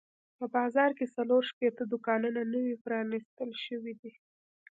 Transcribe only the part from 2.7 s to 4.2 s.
پرانیستل شوي دي.